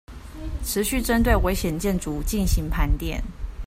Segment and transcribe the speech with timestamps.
[0.63, 3.21] 持續針對危險建築進行盤點